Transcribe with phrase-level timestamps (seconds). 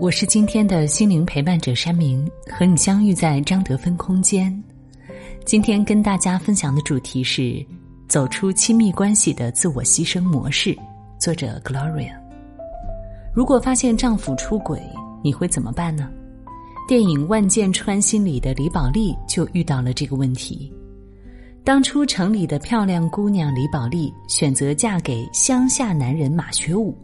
[0.00, 4.50] 我是今天的心灵陪伴者山明，和你相遇在张德芬空间。
[5.44, 7.62] 今天跟大家分享的主题是
[8.08, 10.74] 走出亲密关系的自我牺牲模式。
[11.18, 12.14] 作者 Gloria。
[13.34, 14.80] 如果发现丈夫出轨，
[15.22, 16.08] 你会怎么办呢？
[16.88, 20.72] 电影《万箭穿心》里的李宝莉就遇到了这个问题。
[21.62, 26.96] 当初城里的漂亮姑娘李宝莉选择嫁给乡下男人马学武。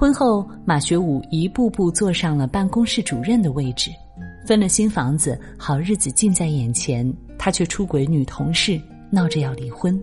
[0.00, 3.90] 婚后，马学武一步步坐上了办公室主任的位置，
[4.46, 7.06] 分了新房子，好日子近在眼前，
[7.38, 10.02] 他却出轨女同事，闹着要离婚。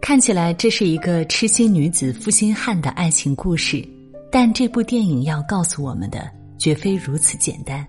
[0.00, 3.86] 看起来这是一个痴心女子负心汉的爱情故事，
[4.32, 7.86] 但这部电影要告诉我们的绝非如此简单。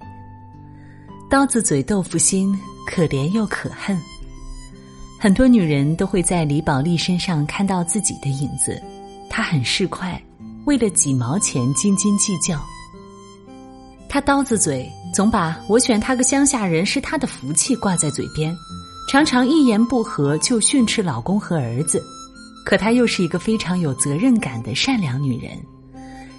[1.29, 2.53] 刀子嘴豆腐心，
[2.85, 3.97] 可怜又可恨。
[5.17, 8.83] 很多女人都会在李宝莉身上看到自己的影子，
[9.29, 10.19] 她很市侩。
[10.69, 12.63] 为了几毛钱斤斤计较，
[14.07, 18.55] 他刀子嘴，总把我选他个乡下人是他的福气挂在嘴边，
[19.09, 21.99] 常常一言不合就训斥老公和儿子。
[22.63, 25.57] 可她又是一个非常有责任感的善良女人，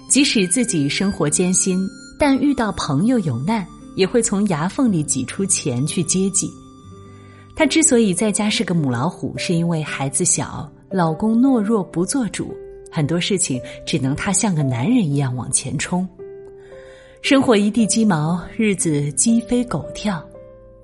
[0.07, 1.85] 即使自己生活艰辛，
[2.17, 6.49] 但遇到朋友有难，也会从牙缝里挤出钱去接济。
[7.53, 12.55] 她之所以在家是个母老虎，是因为孩子小，老公懦弱不做主。
[12.91, 16.07] 很多事情只能他像个男人一样往前冲，
[17.21, 20.21] 生活一地鸡毛，日子鸡飞狗跳，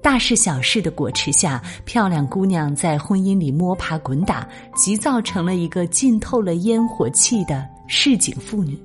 [0.02, 8.79] 大事小事的果持下，漂亮姑娘在婚姻里摸爬滚打，急躁成了一个浸透了烟火气的市井妇女。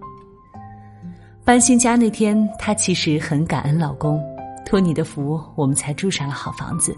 [1.45, 4.21] 搬新家那天，她其实很感恩老公，
[4.65, 6.97] 托你的福，我们才住上了好房子。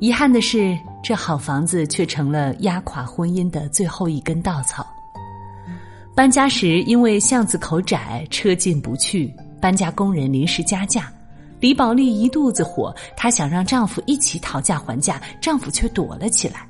[0.00, 4.86] 遗憾的是，这好房子却成了压垮婚姻的最后一根稻草。
[6.20, 11.10] 搬家时，因为巷子口窄，车进不去，搬家工人临时加价，
[11.60, 16.68] 李宝莉一肚子火，她想让丈夫一起讨价还价，丈夫却躲了起来。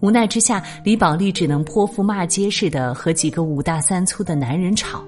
[0.00, 5.00] 无奈之下，李宝莉只能泼妇骂街似的和几个五大三粗的男人吵。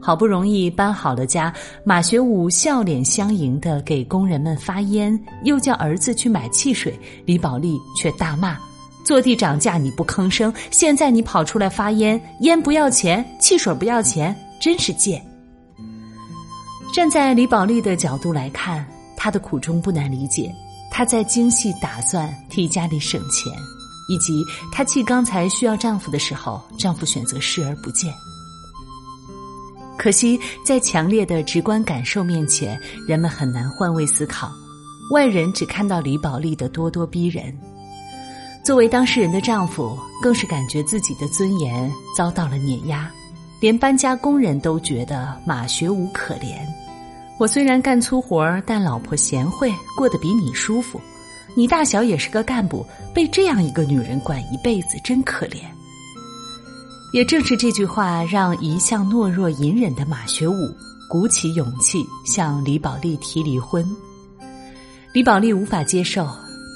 [0.00, 8.58] 好不容易搬好了家，马学武笑脸相迎的给工人们发烟，又叫儿子去买汽水，李宝莉却大骂。
[9.04, 15.24] 坐地涨价你不吭声，现在你跑出来发烟，烟不要钱，汽水不要钱，真是贱。
[16.94, 20.52] 站在李宝莉的角度来看，她的苦衷不难理解。
[20.90, 23.52] 她在精细打算替家里省钱，
[24.08, 28.12] 以及她气刚才需要丈夫的时候，丈夫选择视而不见。
[29.96, 34.50] 可惜在强烈的直观感受面前，人们很难换位思考，
[35.12, 37.56] 外人只看到李宝莉的咄咄逼人。
[38.70, 43.10] 作为当事人的丈夫，更是感觉自己的尊严遭到了碾压，
[43.58, 46.60] 连搬家工人都觉得马学武可怜。
[47.36, 51.00] 我虽然干粗活，但老婆贤惠，过得比你舒服。
[51.56, 55.56] 你大小也是个干部，被这样一个女人管一辈子，真可怜。
[57.12, 60.54] 也正是这句话，让一向懦弱隐忍的马学武
[61.08, 63.84] 鼓起勇气向李宝莉提离婚。
[65.12, 66.24] 李宝莉无法接受，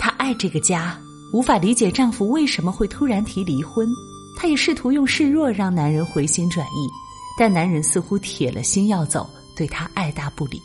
[0.00, 0.98] 她爱这个家。
[1.34, 3.88] 无法理解丈夫为什么会突然提离婚，
[4.36, 6.88] 她也试图用示弱让男人回心转意，
[7.36, 10.62] 但男人似乎铁了心要走，对她爱答不理。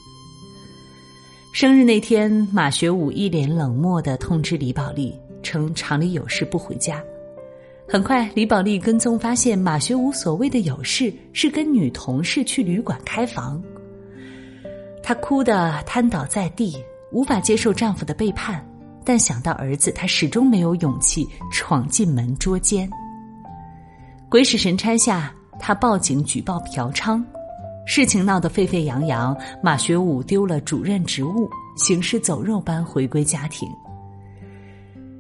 [1.52, 7.04] 生日那天，马学武一脸冷漠的通知李宝莉，称厂里有事不回家。
[7.88, 13.60] 很快，李宝莉跟踪发现，马学武所谓的有事是跟女同事去旅馆开房。
[15.02, 16.78] 她哭得瘫倒在地，
[17.12, 18.64] 无法接受丈夫的背叛。
[19.10, 22.88] 但想到儿子，她始终没有勇气闯进门捉奸。
[24.30, 27.20] 鬼使神差下，她报警举报嫖娼，
[27.88, 29.36] 事情闹得沸沸扬扬。
[29.64, 33.68] 马学武丢了主任职务，行尸走肉般回归家庭。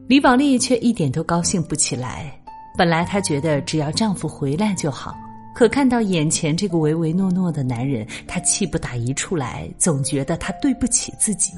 [0.08, 2.32] 李宝莉却一点都高兴不起来。
[2.78, 5.18] 本来她觉得只要丈夫回来就好，
[5.56, 11.54] 可看到眼前这个唯唯诺诺的男人，她气不打一处来，总觉得他对不起自己。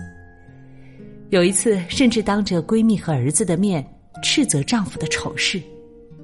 [1.31, 3.85] 有一次，甚至当着闺蜜和儿子的面
[4.21, 5.61] 斥责丈夫的丑事，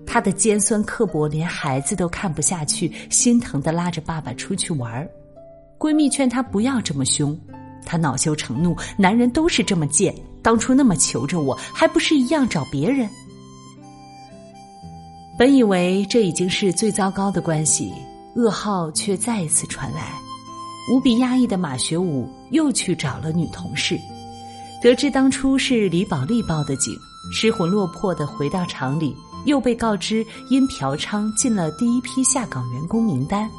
[0.06, 5.10] 她的尖酸刻薄连孩子都看不下去，心疼的拉着爸爸出去玩儿。
[5.80, 7.40] 闺蜜劝她不要这么凶，
[7.86, 13.10] 她恼羞成怒，男人都是这么贱，当初那么求着我，还不是一样找别人？
[15.40, 17.94] 本以为这已经是最糟糕的关系，
[18.36, 20.12] 噩耗却再一次传来。
[20.92, 23.98] 无比压抑的马学武又去找了女同事，
[24.82, 26.96] 得知当初是李宝莉报的警，
[27.32, 29.16] 失魂落魄的回到厂里，
[29.46, 33.50] 又被告知因嫖娼进了第一批下岗员工名单。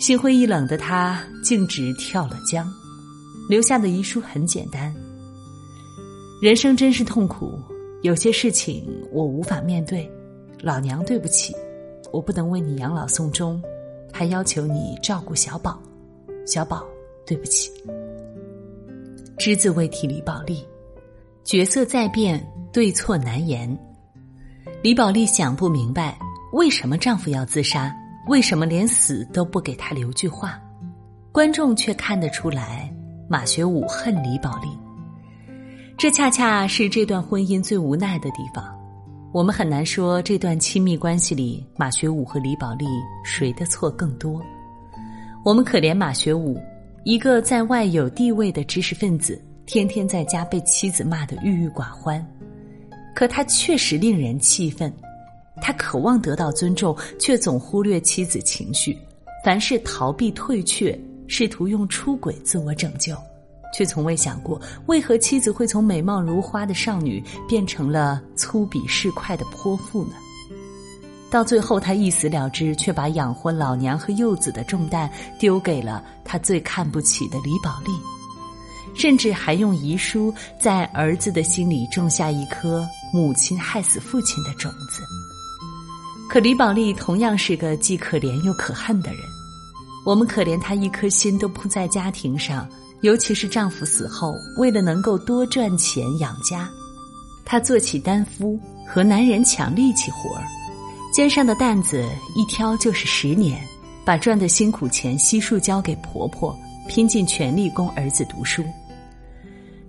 [0.00, 2.68] 心灰意冷的他径直跳了江，
[3.48, 4.92] 留下的遗书很简单：
[6.42, 7.56] 人生真是痛苦，
[8.02, 10.10] 有些事情我无法面对，
[10.60, 11.54] 老娘对不起，
[12.12, 13.62] 我不能为你养老送终，
[14.12, 15.80] 还要求你照顾小宝。
[16.44, 16.84] 小宝，
[17.24, 17.70] 对不起。
[19.36, 20.64] 只字未提李宝莉，
[21.42, 23.76] 角色在变，对错难言。
[24.82, 26.16] 李宝莉想不明白，
[26.52, 27.94] 为什么丈夫要自杀？
[28.28, 30.58] 为什么连死都不给他留句话？
[31.32, 32.90] 观众却看得出来，
[33.28, 34.68] 马学武恨李宝莉。
[35.98, 38.64] 这恰恰是这段婚姻最无奈的地方。
[39.32, 42.86] 我们很难说这段亲密关系里，马学武和李宝莉
[43.24, 44.40] 谁的错更多。
[45.44, 46.58] 我们可怜马学武，
[47.04, 52.26] 一个在外有地位的知识分子，天天在家被妻子骂得郁郁寡欢。
[53.14, 54.90] 可他确实令人气愤，
[55.60, 58.96] 他渴望得到尊重，却总忽略妻子情绪，
[59.44, 60.98] 凡事逃避退却，
[61.28, 63.14] 试图用出轨自我拯救，
[63.74, 70.14] 却从未想过为何妻子会从美貌如花的少女变成了粗鄙市侩的泼妇呢？
[71.30, 77.90] 到最后，他一死了之，却把养活老娘和幼子的重担丢给了他最看不起的李宝莉，
[78.94, 85.02] 甚至还用遗书在儿子的心里种下一颗母亲害死父亲的种子。
[86.28, 89.20] 可李宝莉同样是个既可怜又可恨的人，
[90.06, 92.68] 我们可怜她一颗心都扑在家庭上，
[93.02, 96.68] 尤其是丈夫死后，为了能够多赚钱养家，
[97.44, 100.44] 她做起担夫，和男人抢力气活儿。
[101.14, 103.64] 肩上的担子一挑就是十年，
[104.04, 106.58] 把赚的辛苦钱悉数交给婆婆，
[106.88, 108.64] 拼尽全力供儿子读书。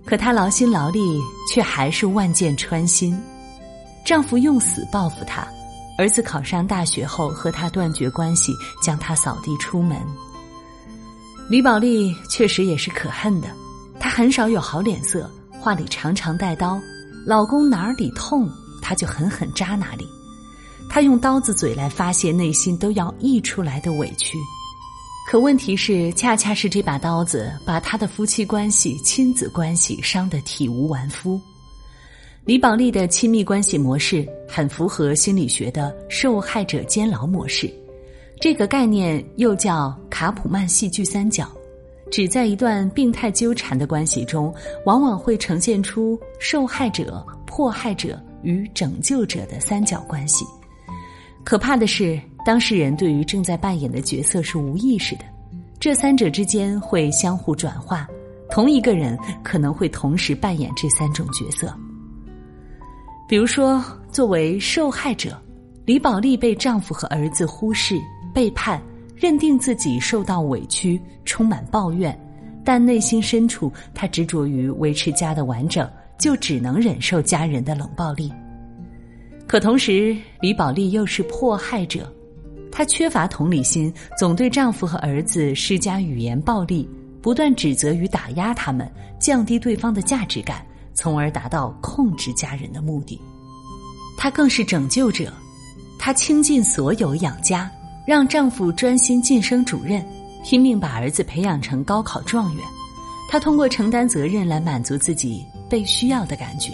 [0.04, 1.00] 可她劳心劳力，
[1.52, 3.20] 却还是万箭穿心。
[4.04, 5.44] 丈夫用死报复她，
[5.98, 10.00] 儿子考上大学后和她断绝关系，将她扫地出门。
[11.50, 13.48] 李宝莉确实也是可恨的，
[13.98, 15.28] 她很少有好脸色，
[15.58, 16.80] 话里常常带刀，
[17.26, 18.48] 老公哪里痛，
[18.80, 20.06] 她就狠狠扎哪里。
[20.88, 24.38] 他用刀子嘴来发泄内心都要溢出来的委屈，
[25.28, 31.38] 可问题是，恰恰是这把刀子把他的夫妻关系、亲子关系伤得体无完肤。
[32.44, 37.68] 李宝莉的亲密关系模式很符合心理学的受害者监牢模式，
[38.40, 41.50] 这个概念又叫卡普曼戏剧三角，
[42.10, 44.54] 指在一段病态纠缠的关系中，
[44.84, 50.46] 往往会呈现出受害者、迫害者与拯救者的三角关系。
[51.46, 55.24] 可怕的是，当事人对于正在扮演的角色是无意识的，
[55.78, 58.04] 这三者之间会相互转化，
[58.50, 61.72] 同一个人可能会同时扮演这三种角色。
[63.28, 65.40] 比如说，作为受害者，
[65.84, 67.96] 李宝莉被丈夫和儿子忽视、
[68.34, 68.82] 背叛，
[69.14, 72.18] 认定自己受到委屈，充满抱怨，
[72.64, 78.32] 但内心深处，她执着于维持家的完整，就只能忍受家人的冷暴力。
[79.46, 82.12] 可同时，李宝莉又是迫害者，
[82.72, 86.88] 她缺乏同理心，总对丈夫和儿子施加语言暴力，
[87.22, 93.20] 不断指责与打压他们，降低对方的价值感，从而达到控制家人的目的。
[94.18, 95.32] 她更是拯救者，
[95.96, 97.70] 她倾尽所有养家，
[98.04, 100.04] 让丈夫专心晋升主任，
[100.44, 102.64] 拼命把儿子培养成高考状元。
[103.28, 106.72] 她通过承担责任来满足自己被需要的感觉。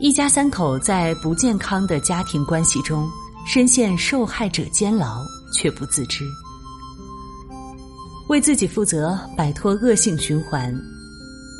[0.00, 3.08] 一家三口在不健康的家庭关系中
[3.46, 6.24] 深陷受害者监牢，却不自知。
[8.28, 10.74] 为自己负责，摆脱恶性循环，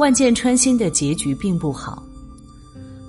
[0.01, 2.03] 万箭穿心的结局并不好。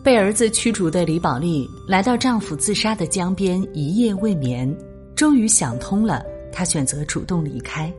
[0.04, 4.74] 被儿子驱逐的李宝莉来到丈夫自杀的江边，一夜未眠，
[5.16, 7.92] 终于想通了，她选择主动离开。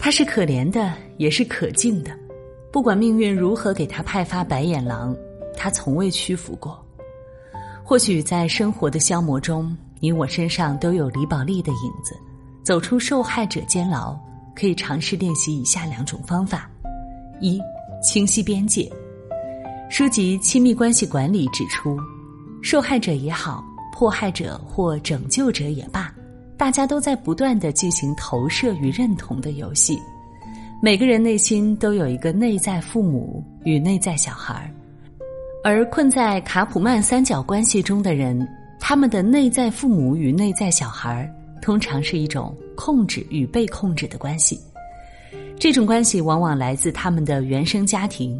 [0.00, 2.10] 她是可怜的，也是可敬的，
[2.72, 5.16] 不管命运如何给她派发白眼狼。
[5.56, 6.84] 他从未屈服过。
[7.84, 12.16] 或许在生活的消磨中，你我身上都有李宝莉的影子。
[12.62, 14.16] 走出受害者监牢，
[14.54, 16.70] 可以尝试练习以下两种方法：
[17.40, 17.60] 一、
[18.00, 18.88] 清晰边界。
[19.90, 21.98] 书籍《亲密关系管理》指出，
[22.62, 26.14] 受害者也好，迫害者或拯救者也罢，
[26.56, 30.00] 大家都在不断的进行投射与认同的游戏。
[30.80, 34.72] 每个人内心都有一个内在父母与内在小孩
[35.64, 38.46] 而困在卡普曼三角关系中的人，
[38.80, 44.60] 他们的内在父母与内在小孩通常是一种控制与被控制的关系。
[45.56, 48.36] 这种关系往往来自他们的原生家庭，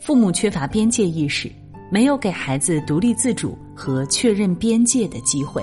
[0.00, 1.52] 父母缺乏边界意识，
[1.90, 5.62] 没有给孩子独立自主和确认边界的机会。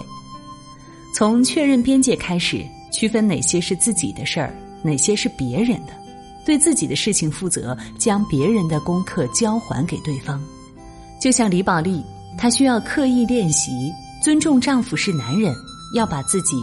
[1.15, 4.53] 从确认边界开始，区分哪些是自己的事儿，
[4.83, 5.93] 哪些是别人的，
[6.45, 10.39] 对自己的事情负责，将别人的功课交还给对方。
[11.21, 12.03] 就像李宝莉，
[12.35, 15.53] 她需要刻意练习尊重丈夫是男人，
[15.93, 16.57] 要把自己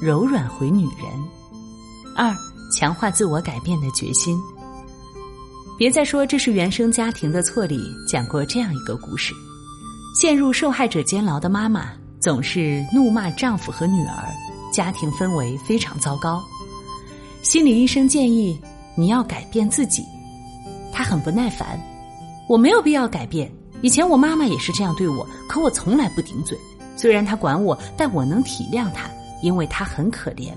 [0.00, 1.06] 柔软回女人。
[2.16, 2.32] 二，
[2.72, 4.38] 强化自我改变的决心。
[5.76, 9.34] 别再说这是原生家庭的错里讲过这样一个故事：
[10.20, 11.90] 陷入受害者监牢的妈妈。
[12.20, 14.32] 总是怒骂丈夫和女儿，
[14.72, 16.42] 家庭氛围非常糟糕。
[17.42, 18.58] 心理医生建议
[18.96, 20.02] 你要改变自己，
[20.90, 21.78] 他很不耐烦。
[22.48, 23.52] 我没有必要改变，
[23.84, 26.58] 以前我妈妈也是这样对我，可我从来不顶嘴。
[26.96, 29.10] 虽然她管我，但我能体谅她，
[29.42, 30.54] 因为她很可怜。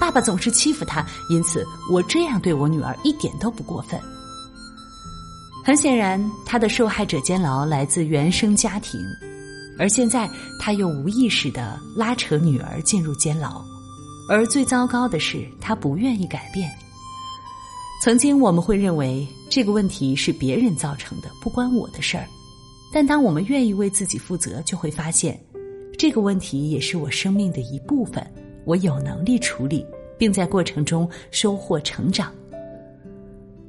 [0.00, 4.00] 爸爸总是欺负她，因此我这样对我女儿一点都不过分。
[5.62, 8.98] 很显然，他的受害者监牢来自原生家庭。
[9.78, 10.26] 而现在，
[10.58, 13.62] 他又无意识的拉扯女儿进入监牢，
[14.26, 16.70] 而最糟糕的是，他不愿意改变。
[18.02, 22.24] 曾经我们会认为这个问题是别人造成的，不关我的事儿。
[22.92, 25.38] 但当我们愿意为自己负责，就会发现，
[25.96, 28.24] 这个问题也是我生命的一部分，
[28.64, 29.86] 我有能力处理，
[30.18, 32.32] 并在过程中收获成长。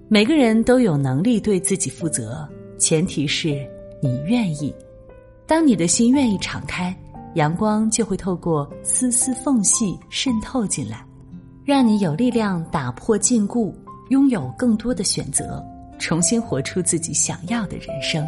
[0.08, 2.48] 每个人都有能力对自己负责，
[2.78, 3.66] 前提是
[4.01, 4.74] 你愿意。
[5.46, 6.96] 当你的心愿意敞开，
[7.36, 11.06] 阳光就会透过丝丝缝隙渗透进来，
[11.63, 13.74] 让你有力量打破禁锢，
[14.10, 15.63] 拥有更多的选择，
[16.00, 18.28] 重新活出自己想要的人生。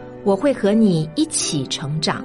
[0.23, 2.23] 我会和你一起成长。